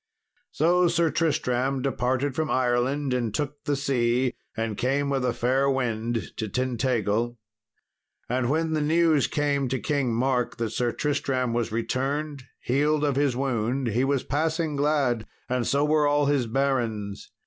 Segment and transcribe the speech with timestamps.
[0.49, 5.69] So Sir Tristram departed from Ireland and took the sea and came with a fair
[5.69, 7.37] wind to Tintagil.
[8.27, 13.15] And when the news came to King Mark that Sir Tristram was returned, healed of
[13.15, 17.29] his wound, he was passing glad, and so were all his barons.